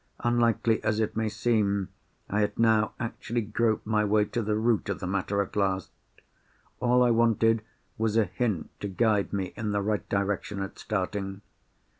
Unlikely 0.21 0.83
as 0.83 0.99
it 0.99 1.15
may 1.15 1.29
seem, 1.29 1.89
I 2.27 2.39
had 2.39 2.57
now 2.57 2.93
actually 2.99 3.41
groped 3.41 3.85
my 3.85 4.03
way 4.03 4.25
to 4.25 4.41
the 4.41 4.55
root 4.55 4.89
of 4.89 4.99
the 4.99 5.05
matter 5.05 5.43
at 5.43 5.55
last. 5.55 5.91
All 6.79 7.03
I 7.03 7.11
wanted 7.11 7.61
was 7.99 8.17
a 8.17 8.25
hint 8.25 8.71
to 8.79 8.87
guide 8.87 9.31
me 9.31 9.53
in 9.55 9.73
the 9.73 9.81
right 9.83 10.09
direction 10.09 10.59
at 10.63 10.79
starting. 10.79 11.41